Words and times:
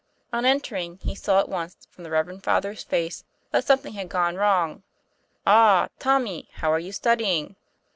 On 0.33 0.45
entering, 0.45 0.97
he 1.03 1.13
saw 1.13 1.39
at 1.39 1.47
once 1.47 1.77
from 1.91 2.03
the 2.03 2.09
reverend 2.09 2.43
Father's 2.43 2.83
face 2.83 3.23
that 3.51 3.65
something 3.65 3.93
had 3.93 4.09
gone 4.09 4.35
wrong. 4.35 4.81
"Ah! 5.45 5.89
Tommy; 5.99 6.49
how 6.53 6.71
are 6.73 6.79
you 6.79 6.91
studying?" 6.91 7.55